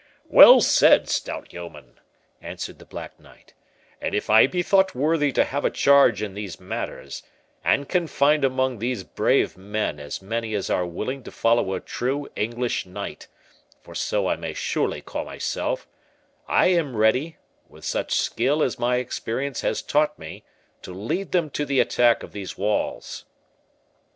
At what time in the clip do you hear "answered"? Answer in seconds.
2.41-2.79